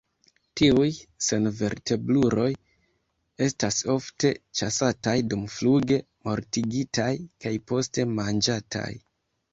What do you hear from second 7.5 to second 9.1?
poste manĝataj.